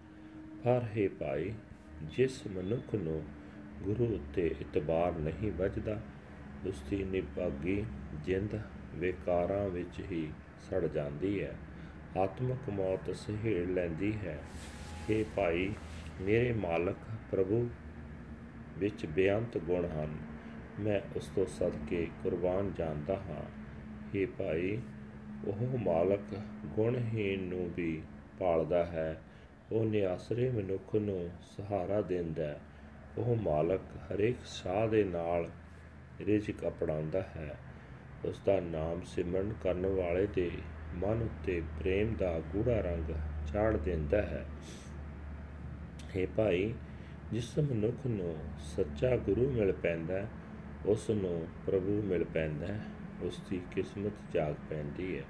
ਪਰ 0.64 0.82
ਹੈ 0.96 1.08
ਭਾਈ, 1.08 1.52
ਜਿਸ 2.02 2.46
ਮਨੁੱਖ 2.46 2.94
ਨੂੰ 2.94 3.24
ਗੁਰੂ 3.82 4.14
ਉੱਤੇ 4.14 4.54
ਇਤਬਾਰ 4.60 5.12
ਨਹੀਂ 5.12 5.52
ਵੱਜਦਾ 5.52 6.00
ਉਸ 6.66 6.82
ਦੀ 6.90 7.04
ਨਿਭਾਗੀ 7.04 7.84
ਜਿੰਦ 8.24 8.60
ਵਿਕਾਰਾਂ 8.94 9.68
ਵਿੱਚ 9.68 10.00
ਹੀ 10.00 10.32
ਸੜ 10.70 10.86
ਜਾਂਦੀ 10.86 11.42
ਹੈ। 11.42 11.56
ਆਤਮਿਕ 12.18 12.70
ਮੌਤ 12.70 13.16
ਸਹਿੜ 13.16 13.68
ਲੈਂਦੀ 13.68 14.12
ਹੈ। 14.12 14.38
हे 15.10 15.24
ਭਾਈ, 15.36 15.74
ਮੇਰੇ 16.20 16.52
ਮਾਲਕ 16.52 16.96
ਪ੍ਰਭੂ 17.30 17.70
ਵਿੱਚ 18.78 19.06
ਬੇਅੰਤ 19.06 19.58
ਗੁਣ 19.58 19.86
ਹਨ। 19.86 20.18
ਮੈਂ 20.80 21.00
ਉਸ 21.16 21.30
ਤੋਂ 21.34 21.46
ਸਦਕੇ 21.46 22.08
ਕੁਰਬਾਨ 22.22 22.72
ਜਾਂਦਾ 22.78 23.14
ਹਾਂ। 23.14 23.42
हे 24.14 24.28
ਭਾਈ 24.38 24.78
ਉਹ 25.46 25.78
ਮਾਲਕ 25.78 26.20
ਗੁਣਹੀਨ 26.66 27.42
ਨੂੰ 27.42 27.70
ਵੀ 27.76 28.02
ਪਾਲਦਾ 28.38 28.84
ਹੈ। 28.84 29.22
ਉਹ 29.72 29.84
ਨਿਆਸਰੇ 29.84 30.50
ਮਨੁੱਖ 30.50 30.94
ਨੂੰ 30.94 31.30
ਸਹਾਰਾ 31.40 32.00
ਦਿੰਦਾ 32.00 32.46
ਹੈ। 32.46 32.60
ਉਹ 33.18 33.36
ਮਾਲਕ 33.36 33.80
ਹਰੇਕ 33.96 34.36
ਸਾਹ 34.44 34.88
ਦੇ 34.88 35.04
ਨਾਲ 35.04 35.50
ਰਿਜ਼ਕ 36.20 36.66
ਅਪਣਾਉਂਦਾ 36.66 37.22
ਹੈ। 37.22 37.58
ਉਸ 38.24 38.40
ਦਾ 38.46 38.60
ਨਾਮ 38.60 39.00
ਸਿਮਰਨ 39.02 39.52
ਕਰਨ 39.62 39.86
ਵਾਲੇ 39.86 40.26
ਦੇ 40.26 40.50
ਮਨ 40.94 41.22
ਉੱਤੇ 41.22 41.62
ਪ੍ਰੇਮ 41.80 42.14
ਦਾ 42.14 42.40
ਗੂੜਾ 42.40 42.80
ਰੰਗ 42.80 43.12
ਚਾੜ 43.52 43.76
ਦਿੰਦਾ 43.76 44.22
ਹੈ। 44.22 44.46
हे 46.16 46.28
ਭਾਈ, 46.36 46.74
ਜਿਸ 47.32 47.58
ਮਨੁੱਖ 47.58 48.06
ਨੂੰ 48.06 48.36
ਸੱਚਾ 48.58 49.16
ਗੁਰੂ 49.16 49.50
ਮਿਲ 49.50 49.72
ਪੈਂਦਾ 49.72 50.26
ਉਸ 50.86 51.10
ਨੂੰ 51.10 51.46
ਪ੍ਰਭੂ 51.66 52.02
ਮਿਲ 52.02 52.24
ਪੈਂਦਾ 52.24 52.66
ਉਸ 53.22 53.42
ਦੀ 53.50 53.60
ਕਿਸਮਤ 53.70 54.12
ਜਾਗ 54.34 54.54
ਪੈਂਦੀ 54.70 55.18
ਹੈ। 55.18 55.24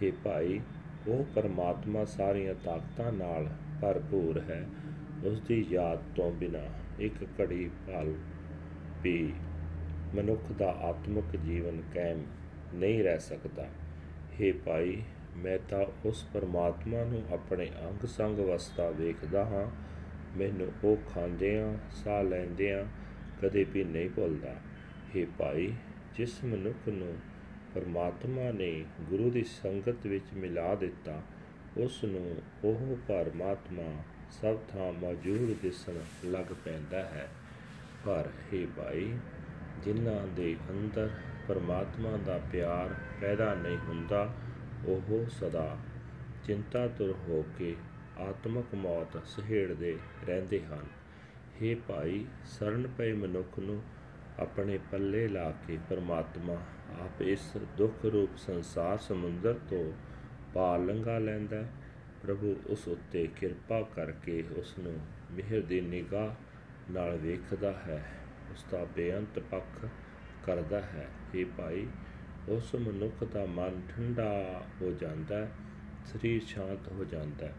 हे 0.00 0.12
ਭਾਈ 0.24 0.60
ਉਹ 1.08 1.24
ਪਰਮਾਤਮਾ 1.34 2.04
ਸਾਰੀਆਂ 2.04 2.54
ਤਾਕਤਾਂ 2.54 3.12
ਨਾਲ 3.12 3.48
ਭਰਪੂਰ 3.80 4.40
ਹੈ 4.40 4.64
ਉਸ 5.24 5.40
ਦੀ 5.40 5.64
ਯਾਦ 5.70 6.02
ਤੋਂ 6.16 6.30
ਬਿਨਾ 6.32 6.62
ਇੱਕ 6.98 7.24
ਘੜੀ 7.40 7.68
ਪਲ 7.86 8.14
ਵੀ 9.02 9.32
ਮਨੁੱਖ 10.14 10.52
ਦਾ 10.52 10.68
ਆਤਮਿਕ 10.82 11.36
ਜੀਵਨ 11.36 11.80
ਕਾਇਮ 11.94 12.24
ਨਹੀਂ 12.74 13.02
ਰਹਿ 13.04 13.18
ਸਕਦਾ 13.18 13.68
हे 14.32 14.52
ਭਾਈ 14.64 15.02
ਮੈਂ 15.36 15.58
ਤਾਂ 15.68 15.84
ਉਸ 16.06 16.24
ਪਰਮਾਤਮਾ 16.24 17.04
ਨੂੰ 17.04 17.22
ਆਪਣੇ 17.32 17.70
ਅੰਗ 17.82 18.06
ਸੰਗ 18.06 18.38
ਵਸਤਾ 18.40 18.90
ਵੇਖਦਾ 18.90 19.44
ਹਾਂ 19.44 19.66
ਮੈਨੂੰ 20.36 20.68
ਉਹ 20.84 20.96
ਖਾਂਦਿਆਂ 21.06 21.72
ਸਾਹ 21.94 22.22
ਲੈਂਦਿਆਂ 22.22 22.84
ਕਦੇ 23.42 23.64
ਵੀ 23.64 23.84
ਨਹੀਂ 23.84 24.10
ਭੁੱਲਦਾ 24.10 24.54
हे 25.14 25.26
ਭਾਈ 25.38 25.72
ਜਿਸ 26.16 26.42
ਮਨੁੱਖ 26.44 26.88
ਨੂੰ 26.88 27.14
ਪਰਮਾਤਮਾ 27.75 28.51
ਨੇ 28.51 28.85
ਗੁਰੂ 29.01 29.29
ਦੀ 29.29 29.43
ਸੰਗਤ 29.43 30.05
ਵਿੱਚ 30.05 30.25
ਮਿਲਾ 30.33 30.75
ਦਿੱਤਾ, 30.75 31.21
ਉਸ 31.77 32.03
ਨੂੰ 32.03 32.35
ਉਹ 32.63 32.97
ਪਰਮਾਤਮਾ 33.07 34.03
ਸਭ 34.31 34.57
ਥਾਂ 34.69 34.93
ਮੌਜੂਦ 34.93 35.55
ਦਿਸਣ 35.61 35.93
ਲੱਗ 36.25 36.53
ਪੈਂਦਾ 36.65 36.99
ਹੈ। 36.99 37.29
ਪਰ 38.05 38.29
हे 38.53 38.67
ਭਾਈ, 38.77 39.17
ਜਿਨ੍ਹਾਂ 39.83 40.27
ਦੇ 40.27 40.55
ਅੰਦਰ 40.69 41.09
ਪਰਮਾਤਮਾ 41.47 42.17
ਦਾ 42.17 42.39
ਪਿਆਰ 42.51 42.95
ਪੈਦਾ 43.21 43.53
ਨਹੀਂ 43.53 43.77
ਹੁੰਦਾ, 43.77 44.33
ਉਹ 44.85 45.29
ਸਦਾ 45.29 45.77
ਚਿੰਤਾ 46.43 46.87
ਤੁਰ 46.87 47.11
ਹੋ 47.11 47.45
ਕੇ 47.57 47.75
ਆਤਮਿਕ 48.17 48.75
ਮੌਤ 48.75 49.25
ਸਹਿੜਦੇ 49.25 49.97
ਰਹਿੰਦੇ 50.27 50.61
ਹਨ। 50.61 50.85
हे 51.61 51.77
ਭਾਈ, 51.87 52.25
ਸਰਨ 52.45 52.87
ਪਏ 52.97 53.13
ਮਨੁੱਖ 53.13 53.59
ਨੂੰ 53.59 53.81
ਆਪਣੇ 54.41 54.79
ਪੱਲੇ 54.91 55.27
ਲਾ 55.27 55.53
ਕੇ 55.67 55.77
ਪਰਮਾਤਮਾ 55.89 56.53
ਆਪ 57.01 57.21
ਇਸ 57.21 57.57
ਦੁੱਖ 57.77 58.05
ਰੂਪ 58.05 58.37
ਸੰਸਾਰ 58.37 58.97
ਸਮੁੰਦਰ 58.97 59.53
ਤੋਂ 59.69 59.93
ਪਾਰ 60.53 60.79
ਲੰਘਾ 60.79 61.19
ਲੈਂਦਾ 61.19 61.63
ਪ੍ਰਭੂ 62.23 62.55
ਉਸ 62.67 62.87
ਉੱਤੇ 62.87 63.27
ਕਿਰਪਾ 63.35 63.81
ਕਰਕੇ 63.81 64.43
ਉਸ 64.57 64.79
ਨੂੰ 64.79 64.99
ਮਿਹਰ 65.31 65.61
ਦੀ 65.61 65.81
ਨਿਗਾਹ 65.81 66.29
ਨਾਲ 66.91 67.17
ਵੇਖਦਾ 67.17 67.71
ਹੈ। 67.71 68.11
ਉਸ 68.51 68.65
ਦਾ 68.71 68.85
ਬੇਅੰਤ 68.85 69.39
ਪੱਖ 69.39 69.85
ਕਰਦਾ 70.45 70.81
ਹੈ। 70.81 71.07
ਇਹ 71.35 71.45
ਭਾਈ, 71.57 71.87
ਉਸ 72.49 72.75
ਮਨੁੱਖ 72.75 73.23
ਦਾ 73.23 73.45
ਮਨ 73.45 73.81
ਠੰਡਾ 73.89 74.63
ਹੋ 74.81 74.91
ਜਾਂਦਾ 74.91 75.47
ਸਰੀਰ 76.05 76.41
ਸ਼ਾਂਤ 76.43 76.91
ਹੋ 76.91 77.03
ਜਾਂਦਾ 77.03 77.49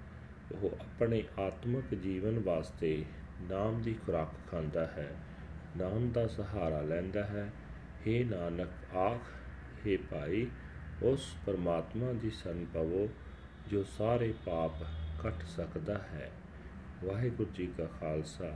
ਉਹ 0.52 0.76
ਆਪਣੇ 0.80 1.24
ਆਤਮਿਕ 1.38 1.94
ਜੀਵਨ 1.94 2.38
ਵਾਸਤੇ 2.38 3.04
ਨਾਮ 3.50 3.82
ਦੀ 3.82 3.94
ਖੁਰਾਕ 3.94 4.50
ਖਾਂਦਾ 4.50 4.86
ਹੈ। 4.86 5.16
ਨਾਮ 5.76 6.10
ਦਾ 6.12 6.26
ਸਹਾਰਾ 6.26 6.80
ਲੈਂਦਾ 6.82 7.24
ਹੈ 7.24 7.50
हे 8.06 8.24
ਨਾਨਕ 8.30 8.94
ਆਖ 8.96 9.30
हे 9.86 9.98
ਭਾਈ 10.10 10.46
ਉਸ 11.02 11.34
ਪਰਮਾਤਮਾ 11.46 12.12
ਦੀ 12.12 12.30
ਸ਼ਰਨ 12.30 12.64
ਪਵੋ 12.64 13.08
ਜੋ 13.70 13.82
ਸਾਰੇ 13.98 14.32
ਪਾਪ 14.44 14.82
ਕੱਟ 15.22 15.44
ਸਕਦਾ 15.46 15.98
ਹੈ 16.12 16.30
ਵਾਹਿਗੁਰੂ 17.04 17.50
ਜੀ 17.56 17.66
ਕਾ 17.78 17.86
ਖਾਲਸਾ 18.00 18.54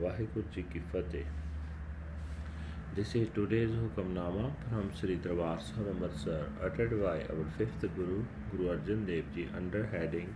ਵਾਹਿਗੁਰੂ 0.00 0.48
ਜੀ 0.54 0.62
ਕੀ 0.72 0.80
ਫਤਿਹ 0.92 1.24
This 2.96 3.12
is 3.14 3.28
today's 3.36 3.70
Hukamnama 3.72 4.48
from 4.62 4.88
Sri 4.96 5.14
Darbar 5.16 5.52
Sahib 5.58 5.86
Amritsar 5.92 6.40
uttered 6.62 6.90
by 7.02 7.14
our 7.24 7.46
fifth 7.56 7.86
Guru, 7.96 8.18
Guru 8.50 8.66
Arjan 8.72 9.06
Dev 9.06 9.30
Ji 9.34 9.46
under 9.56 9.86
heading 9.86 10.34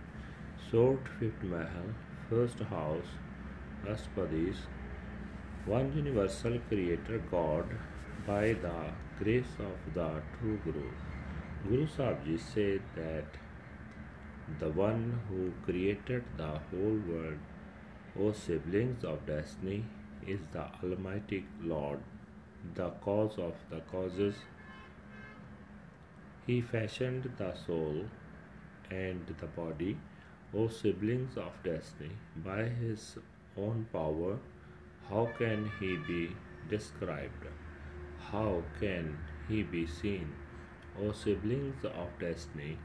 Short 0.63 1.11
Fifth 1.19 1.43
Mahal, 1.43 1.91
First 2.31 2.63
House, 2.71 3.11
Aspadis, 3.85 4.63
one 5.67 5.91
universal 5.93 6.53
creator 6.69 7.17
God 7.29 7.65
by 8.25 8.53
the 8.65 8.75
grace 9.21 9.55
of 9.59 9.93
the 9.93 10.21
true 10.35 10.57
Guru. 10.63 10.85
Guru 11.67 11.87
Sahib 11.95 12.39
said 12.39 12.81
that 12.95 13.25
the 14.61 14.69
one 14.69 15.19
who 15.27 15.51
created 15.65 16.23
the 16.37 16.53
whole 16.69 17.01
world, 17.09 17.37
O 18.17 18.31
siblings 18.31 19.03
of 19.03 19.25
destiny, 19.25 19.83
is 20.25 20.39
the 20.53 20.65
Almighty 20.81 21.43
Lord, 21.61 21.99
the 22.73 22.89
cause 23.07 23.37
of 23.37 23.55
the 23.69 23.81
causes. 23.91 24.35
He 26.45 26.61
fashioned 26.61 27.29
the 27.37 27.53
soul 27.65 28.05
and 28.89 29.35
the 29.41 29.47
body, 29.47 29.97
O 30.55 30.69
siblings 30.69 31.35
of 31.35 31.51
destiny, 31.61 32.11
by 32.37 32.63
his 32.63 33.17
own 33.57 33.85
power 33.91 34.37
how 35.09 35.29
can 35.37 35.71
he 35.79 35.95
be 36.07 36.35
described? 36.69 37.45
How 38.31 38.63
can 38.79 39.17
he 39.47 39.63
be 39.63 39.85
seen? 39.87 40.33
O 40.99 41.11
siblings 41.11 41.85
of 41.85 42.07
destiny, 42.19 42.77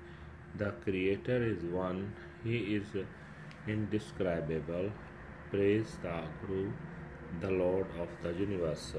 the 0.54 0.70
Creator 0.84 1.42
is 1.42 1.64
one, 1.64 2.12
He 2.44 2.76
is 2.76 2.84
indescribable. 3.66 4.90
Praise 5.50 5.96
the 6.02 6.20
Guru, 6.40 6.72
the 7.40 7.50
Lord 7.50 7.86
of 7.98 8.08
the 8.22 8.32
universe. 8.38 8.94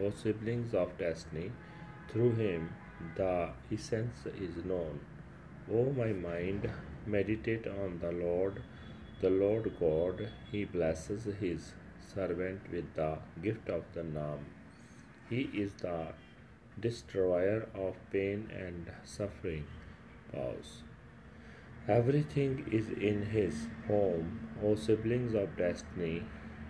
O 0.00 0.10
siblings 0.10 0.72
of 0.72 0.96
destiny, 0.96 1.52
through 2.10 2.36
Him 2.36 2.70
the 3.16 3.50
essence 3.70 4.24
is 4.40 4.64
known. 4.64 5.00
O 5.70 5.92
my 5.92 6.12
mind, 6.12 6.70
meditate 7.06 7.66
on 7.66 7.98
the 8.00 8.12
Lord, 8.12 8.62
the 9.20 9.30
Lord 9.30 9.70
God. 9.78 10.30
He 10.50 10.64
blesses 10.64 11.28
His 11.38 11.74
servant 12.14 12.60
with 12.72 12.94
the 12.94 13.18
gift 13.42 13.68
of 13.68 13.84
the 13.94 14.02
Naam. 14.02 14.44
He 15.30 15.42
is 15.52 15.72
the 15.74 16.08
destroyer 16.80 17.68
of 17.74 17.96
pain 18.12 18.50
and 18.52 18.90
suffering. 19.04 19.66
Pause. 20.32 20.82
Everything 21.88 22.66
is 22.70 22.88
in 22.90 23.26
his 23.26 23.66
home, 23.86 24.48
O 24.62 24.74
siblings 24.74 25.34
of 25.34 25.56
destiny. 25.56 26.22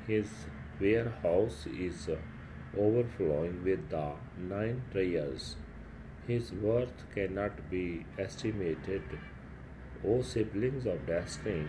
His 0.07 0.29
warehouse 0.81 1.67
is 1.67 2.09
overflowing 2.77 3.65
with 3.65 3.89
the 3.91 4.13
nine 4.37 4.83
treasures. 4.93 5.57
His 6.27 6.53
worth 6.53 7.05
cannot 7.15 7.71
be 7.71 8.07
estimated. 8.19 9.03
O 10.05 10.23
siblings 10.23 10.87
of 10.87 11.07
destiny, 11.07 11.67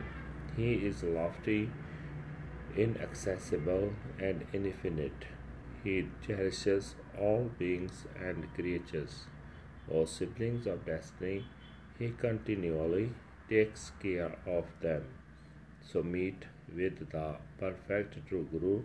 he 0.55 0.73
is 0.73 1.01
lofty, 1.03 1.69
inaccessible, 2.75 3.93
and 4.19 4.45
infinite. 4.53 5.25
He 5.83 6.07
cherishes 6.25 6.95
all 7.17 7.49
beings 7.57 8.05
and 8.19 8.53
creatures. 8.53 9.25
O 9.91 10.05
siblings 10.05 10.67
of 10.67 10.85
destiny, 10.85 11.45
He 11.97 12.09
continually 12.11 13.11
takes 13.49 13.91
care 14.01 14.38
of 14.45 14.65
them. 14.81 15.05
So 15.81 16.03
meet 16.03 16.45
with 16.75 17.09
the 17.11 17.35
perfect 17.57 18.27
true 18.27 18.47
Guru, 18.51 18.83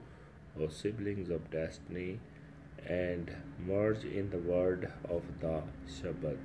O 0.59 0.69
siblings 0.69 1.31
of 1.31 1.51
destiny, 1.51 2.21
and 2.87 3.31
merge 3.67 4.05
in 4.05 4.31
the 4.31 4.39
word 4.39 4.91
of 5.09 5.23
the 5.41 5.63
Shabbat. 5.87 6.39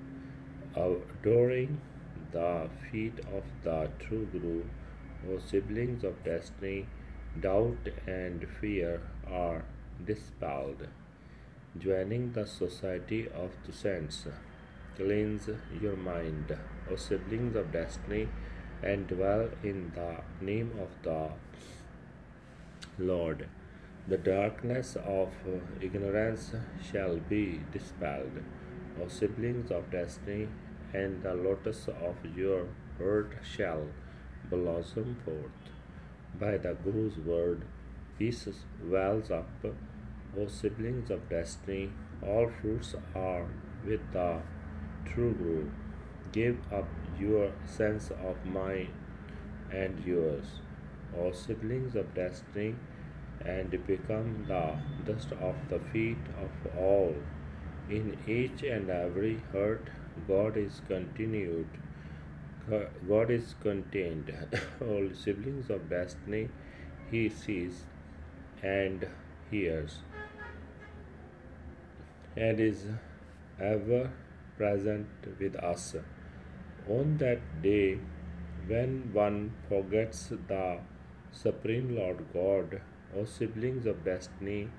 Adoring 0.76 1.82
the 2.32 2.70
feet 2.92 3.20
of 3.34 3.44
the 3.64 3.90
true 4.00 4.28
Guru, 4.32 4.64
O 5.30 5.40
siblings 5.40 6.04
of 6.04 6.24
destiny, 6.24 6.88
doubt 7.42 7.90
and 8.06 8.46
fear 8.60 9.02
are 9.28 9.64
dispelled. 10.06 10.88
Joining 11.78 12.34
the 12.34 12.46
Society 12.46 13.28
of 13.30 13.52
the 13.66 13.72
Saints, 13.72 14.28
cleanse 14.96 15.50
your 15.82 15.96
mind, 15.96 16.58
O 16.92 16.96
siblings 16.96 17.56
of 17.56 17.72
destiny, 17.72 18.28
and 18.82 19.08
dwell 19.08 19.50
in 19.64 19.92
the 19.96 20.22
name 20.46 20.72
of 20.82 20.90
the 21.04 21.30
Lord. 22.98 23.48
The 24.08 24.18
darkness 24.18 24.96
of 24.96 25.30
ignorance 25.80 26.54
shall 26.92 27.18
be 27.18 27.62
dispelled, 27.72 28.44
O 29.02 29.08
siblings 29.08 29.72
of 29.72 29.92
destiny, 29.92 30.48
and 30.94 31.22
the 31.22 31.36
lotus 31.36 31.88
of 31.88 32.16
your 32.36 32.66
heart 32.98 33.34
shall 33.44 33.86
blossom 34.50 35.18
forth. 35.24 35.79
By 36.38 36.58
the 36.58 36.74
Guru's 36.74 37.18
word, 37.18 37.64
peace 38.18 38.48
wells 38.84 39.32
up 39.32 39.48
O 40.38 40.48
siblings 40.48 41.10
of 41.10 41.28
destiny, 41.30 41.92
all 42.22 42.50
fruits 42.62 42.96
are 43.16 43.48
with 43.86 44.02
the 44.14 44.42
true 45.06 45.34
Guru. 45.34 45.70
Give 46.32 46.58
up 46.72 46.88
your 47.20 47.52
sense 47.66 48.12
of 48.12 48.46
mine 48.46 48.94
and 49.72 50.06
yours, 50.06 50.62
O 51.18 51.32
siblings 51.32 51.96
of 51.96 52.14
destiny, 52.14 52.76
and 53.44 53.72
become 53.88 54.46
the 54.48 54.78
dust 55.06 55.32
of 55.32 55.56
the 55.70 55.80
feet 55.92 56.18
of 56.40 56.78
all. 56.78 57.16
In 57.90 58.18
each 58.28 58.62
and 58.62 58.90
every 58.90 59.42
heart, 59.52 59.90
God 60.28 60.58
is 60.58 60.82
continued. 60.88 61.68
God 63.08 63.32
is 63.32 63.56
contained. 63.62 64.34
all 64.82 65.10
siblings 65.14 65.70
of 65.70 65.90
destiny, 65.90 66.50
He 67.12 67.30
sees 67.30 67.86
and 68.62 69.08
hears 69.50 70.00
and 72.36 72.60
is 72.60 72.86
ever 73.60 74.12
present 74.58 75.08
with 75.40 75.56
us. 75.56 75.96
On 76.88 77.18
that 77.18 77.42
day, 77.62 78.00
when 78.68 79.12
one 79.14 79.54
forgets 79.68 80.32
the 80.48 80.80
Supreme 81.32 81.96
Lord 81.96 82.26
God, 82.34 82.82
O 83.16 83.26
siblings 83.26 83.86
of 83.86 84.04
destiny, 84.06 84.70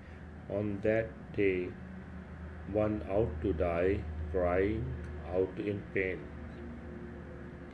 on 0.48 0.80
that 0.82 1.08
day, 1.36 1.68
one 2.72 3.02
out 3.10 3.40
to 3.42 3.52
die, 3.52 4.00
crying 4.32 4.84
out 5.34 5.58
in 5.58 5.82
pain. 5.94 6.20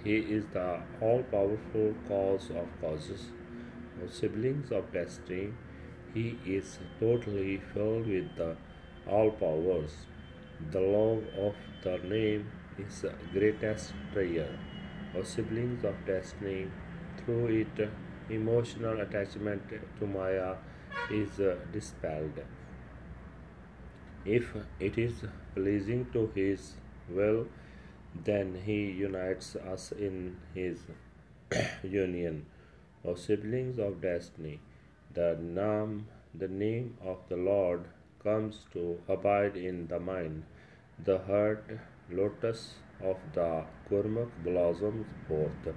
He 0.07 0.19
is 0.19 0.45
the 0.53 0.81
all 1.01 1.23
powerful 1.31 1.93
cause 2.09 2.51
of 2.51 2.67
causes. 2.81 3.23
Siblings 4.19 4.71
of 4.71 4.93
destiny, 4.93 5.49
He 6.15 6.39
is 6.47 6.79
totally 7.01 7.57
filled 7.73 8.07
with 8.07 8.37
the 8.37 8.51
all 9.09 9.33
powers. 9.33 9.97
The 10.71 10.81
love 10.81 11.25
of 11.47 11.57
the 11.83 11.97
name 12.15 12.47
is 12.79 13.01
the 13.01 13.15
greatest 13.33 13.95
prayer. 14.13 14.49
O 15.17 15.25
siblings 15.25 15.85
of 15.91 16.07
destiny, 16.07 16.71
through 17.19 17.47
it, 17.65 17.91
emotional 18.31 19.01
attachment 19.01 19.77
to 19.99 20.07
Maya 20.07 20.55
is 21.11 21.41
uh, 21.41 21.57
dispelled. 21.73 22.43
If 24.25 24.57
it 24.79 24.99
is 24.99 25.25
pleasing 25.57 26.07
to 26.13 26.31
His 26.37 26.75
will, 27.11 27.47
then 28.25 28.63
He 28.65 28.91
unites 28.91 29.57
us 29.57 29.93
in 29.93 30.37
His 30.55 30.81
union. 31.83 32.47
O 33.05 33.15
siblings 33.15 33.79
of 33.79 34.01
destiny, 34.01 34.61
the 35.15 35.37
name, 35.41 36.07
the 36.35 36.49
name 36.49 36.97
of 37.05 37.19
the 37.29 37.37
Lord 37.37 37.85
comes 38.23 38.67
to 38.73 38.99
abide 39.09 39.57
in 39.57 39.87
the 39.87 40.01
mind. 40.01 40.43
The 41.05 41.19
heart 41.19 41.79
lotus 42.11 42.75
of 43.01 43.17
the 43.33 43.65
Gurmukh 43.91 44.31
blossoms 44.43 45.07
forth. 45.29 45.75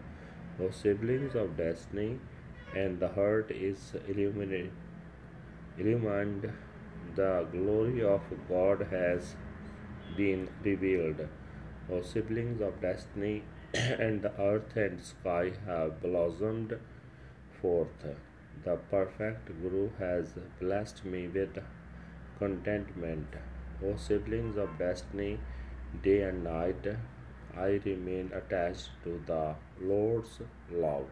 O 0.60 0.70
siblings 0.72 1.36
of 1.36 1.56
destiny, 1.58 2.20
and 2.76 3.00
the 3.00 3.10
heart 3.10 3.52
is 3.52 3.94
illuminated. 4.08 4.72
Illumined, 5.78 6.52
the 7.16 7.48
glory 7.52 8.04
of 8.04 8.22
God 8.48 8.88
has 8.92 9.36
been 10.18 10.50
revealed. 10.64 11.28
O 11.92 12.02
siblings 12.02 12.62
of 12.62 12.80
destiny, 12.82 13.44
and 13.74 14.22
the 14.22 14.32
earth 14.40 14.76
and 14.76 15.02
sky 15.02 15.52
have 15.66 16.02
blossomed 16.02 16.78
forth. 17.62 18.06
The 18.64 18.76
perfect 18.92 19.48
Guru 19.62 19.90
has 19.98 20.34
blessed 20.60 21.04
me 21.06 21.28
with 21.28 21.58
contentment. 22.38 23.28
O 23.84 23.96
siblings 23.96 24.58
of 24.58 24.78
destiny, 24.78 25.40
day 26.04 26.22
and 26.22 26.44
night, 26.44 26.88
I 27.56 27.82
remain 27.86 28.32
attached 28.34 28.92
to 29.04 29.22
the 29.26 29.56
Lord's 29.82 30.40
love. 30.72 31.10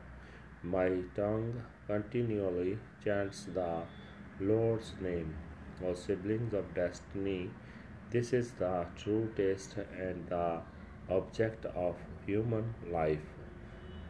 My 0.62 0.90
tongue 1.16 1.64
continually 1.88 2.78
chants 3.04 3.46
the 3.46 3.84
Lord's 4.40 4.94
name. 5.02 5.34
O 5.84 5.94
siblings 5.94 6.54
of 6.54 6.74
destiny, 6.76 7.50
this 8.12 8.32
is 8.34 8.52
the 8.60 8.86
true 8.96 9.30
taste 9.36 9.76
and 9.78 10.28
the 10.30 10.62
object 11.10 11.66
of 11.66 11.96
human 12.26 12.74
life. 12.92 13.28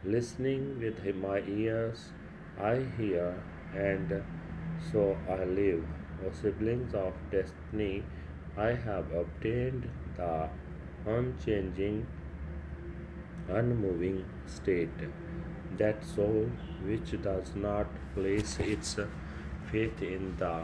Listening 0.04 0.80
with 0.80 1.14
my 1.16 1.40
ears, 1.40 2.10
I 2.60 2.84
hear, 2.96 3.34
and 3.74 4.22
so 4.92 5.16
I 5.28 5.44
live. 5.44 5.84
O 6.26 6.30
siblings 6.40 6.94
of 6.94 7.12
destiny, 7.30 8.02
I 8.56 8.72
have 8.72 9.12
obtained 9.12 9.88
the 10.16 10.48
unchanging, 11.06 12.06
unmoving 13.48 14.24
state. 14.46 15.08
That 15.76 16.04
soul 16.04 16.50
which 16.84 17.20
does 17.22 17.54
not 17.54 17.86
place 18.14 18.58
its 18.60 18.96
faith 19.70 20.02
in 20.02 20.36
the 20.38 20.62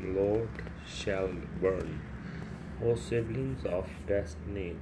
Lord 0.00 0.48
shall 0.86 1.30
burn. 1.60 2.13
or 2.84 2.96
siblings 2.96 3.64
of 3.64 3.88
destiny. 4.06 4.76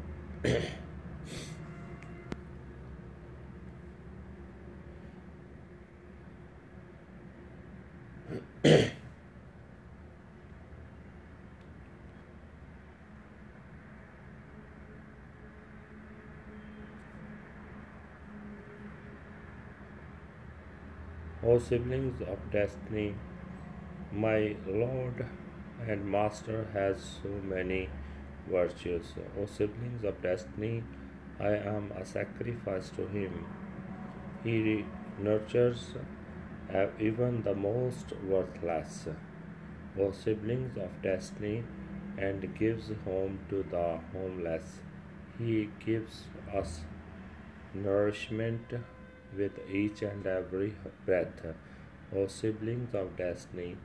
O 21.45 21.59
siblings 21.59 22.23
of 22.23 22.39
destiny, 22.53 23.15
my 24.13 24.55
Lord 24.67 25.27
and 25.89 26.05
Master 26.05 26.67
has 26.73 27.19
so 27.23 27.29
many 27.43 27.89
virtues. 28.49 29.13
O 29.39 29.47
siblings 29.47 30.05
of 30.05 30.21
destiny, 30.23 30.83
I 31.41 31.51
am 31.51 31.93
a 31.93 32.05
sacrifice 32.05 32.91
to 32.91 33.07
him. 33.07 33.47
He 34.45 34.85
nurtures 35.19 35.95
uh, 36.75 36.87
even 36.99 37.43
the 37.43 37.55
most 37.55 38.13
worthless. 38.27 39.09
O 39.99 40.11
siblings 40.11 40.77
of 40.77 40.91
destiny, 41.03 41.65
and 42.19 42.55
gives 42.59 42.91
home 43.05 43.39
to 43.49 43.65
the 43.71 43.99
homeless. 44.13 44.81
He 45.39 45.71
gives 45.85 46.25
us 46.55 46.81
nourishment 47.75 48.73
with 49.37 49.53
each 49.71 50.03
and 50.03 50.27
every 50.27 50.75
breath. 51.07 51.47
O 52.15 52.27
siblings 52.27 52.95
of 52.95 53.17
destiny, 53.17 53.77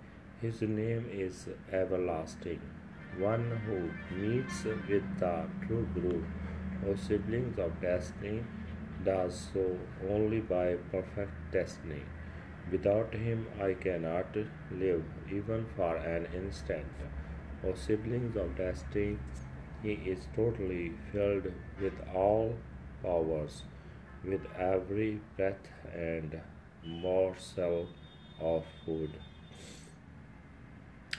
his 0.41 0.61
name 0.61 1.05
is 1.11 1.47
everlasting. 1.71 2.61
One 3.17 3.45
who 3.65 3.77
meets 4.15 4.63
with 4.65 5.07
the 5.19 5.47
true 5.65 5.87
Guru, 5.95 6.23
O 6.87 6.95
siblings 6.95 7.57
of 7.57 7.81
destiny, 7.81 8.43
does 9.03 9.49
so 9.53 9.77
only 10.09 10.39
by 10.39 10.75
perfect 10.91 11.31
destiny. 11.51 12.03
Without 12.71 13.13
him 13.13 13.47
I 13.59 13.73
cannot 13.73 14.35
live 14.71 15.03
even 15.31 15.65
for 15.75 15.95
an 15.97 16.27
instant. 16.35 16.85
O 17.65 17.73
siblings 17.73 18.35
of 18.35 18.55
destiny, 18.55 19.17
he 19.81 19.93
is 19.93 20.27
totally 20.35 20.91
filled 21.11 21.51
with 21.81 21.93
all 22.13 22.55
powers, 23.01 23.63
with 24.23 24.45
every 24.57 25.19
breath 25.35 25.71
and 25.93 26.39
morsel 26.85 27.87
of 28.39 28.63
food. 28.85 29.11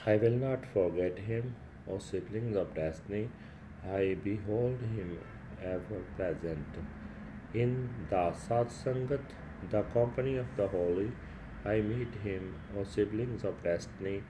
I 0.09 0.15
will 0.21 0.37
not 0.41 0.65
forget 0.73 1.19
him, 1.29 1.55
O 1.87 1.99
siblings 1.99 2.55
of 2.55 2.73
destiny. 2.73 3.29
I 3.97 4.17
behold 4.23 4.79
him 4.95 5.19
ever 5.71 5.99
present. 6.15 6.79
In 7.53 7.73
the 8.09 8.23
Satsangat, 8.43 9.35
the 9.69 9.83
company 9.97 10.35
of 10.37 10.47
the 10.57 10.67
holy, 10.67 11.11
I 11.63 11.81
meet 11.81 12.15
him, 12.23 12.55
O 12.75 12.85
siblings 12.95 13.43
of 13.43 13.61
destiny. 13.63 14.23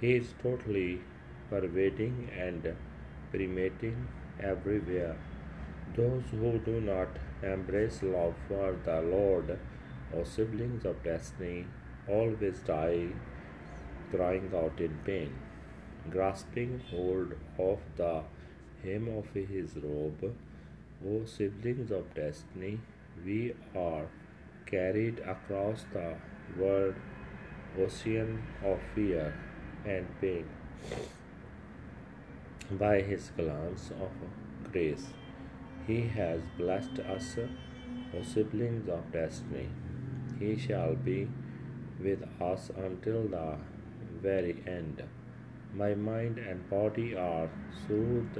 He 0.00 0.14
is 0.16 0.34
totally 0.42 1.00
pervading 1.50 2.30
and 2.46 2.74
permeating 3.32 4.08
everywhere. 4.52 5.16
Those 5.96 6.24
who 6.30 6.58
do 6.70 6.80
not 6.80 7.08
embrace 7.54 8.02
love 8.02 8.34
for 8.48 8.76
the 8.84 9.00
Lord, 9.00 9.58
O 10.14 10.22
siblings 10.22 10.84
of 10.84 11.02
destiny, 11.02 11.66
always 12.18 12.60
die 12.60 13.08
crying 14.16 14.50
out 14.54 14.80
in 14.80 14.98
pain, 15.04 15.32
grasping 16.10 16.80
hold 16.90 17.34
of 17.58 17.80
the 17.96 18.22
hem 18.82 19.08
of 19.18 19.26
his 19.34 19.76
robe. 19.76 20.34
O 21.06 21.24
siblings 21.24 21.90
of 21.90 22.14
destiny, 22.14 22.78
we 23.24 23.54
are 23.76 24.06
carried 24.64 25.18
across 25.34 25.84
the 25.92 26.14
world 26.58 26.94
ocean 27.78 28.42
of 28.64 28.80
fear 28.94 29.34
and 29.84 30.06
pain 30.20 30.46
by 32.70 33.00
his 33.02 33.30
glance 33.36 33.90
of 33.90 34.72
grace. 34.72 35.08
He 35.86 36.00
has 36.08 36.40
blessed 36.56 36.98
us, 37.00 37.36
O 37.38 38.22
siblings 38.22 38.88
of 38.88 39.12
destiny. 39.12 39.68
He 40.38 40.56
shall 40.56 40.94
be 40.94 41.28
with 42.00 42.22
us 42.40 42.70
until 42.76 43.22
the 43.28 43.58
very 44.21 44.63
end. 44.67 45.03
My 45.73 45.95
mind 45.95 46.37
and 46.37 46.69
body 46.69 47.15
are 47.15 47.49
soothed 47.87 48.39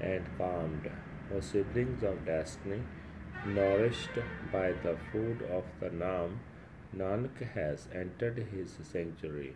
and 0.00 0.24
calmed, 0.38 0.90
O 1.34 1.40
siblings 1.40 2.02
of 2.02 2.24
destiny, 2.24 2.82
nourished 3.46 4.18
by 4.52 4.72
the 4.72 4.96
food 5.10 5.42
of 5.42 5.64
the 5.80 5.90
Nam. 5.90 6.40
Nanak 6.96 7.42
has 7.54 7.88
entered 7.94 8.38
his 8.52 8.78
sanctuary. 8.82 9.54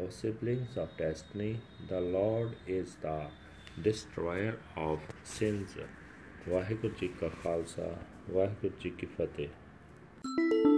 O 0.00 0.08
siblings 0.10 0.76
of 0.76 0.96
destiny, 0.96 1.60
the 1.88 2.00
Lord 2.00 2.56
is 2.66 2.96
the 3.02 3.18
destroyer 3.82 4.56
of 4.76 5.00
sins. 5.24 5.76
Waheguru 6.48 6.94
ji 7.00 7.08
ਕਾ 7.20 7.28
ਖਾਲਸਾ 7.42 7.94
ਵਾਹਿਗੁਰੂ 8.30 8.78
ਜੀ 8.80 8.90
ਕੀ 8.90 9.06
ਫਤਿਹ 9.18 10.69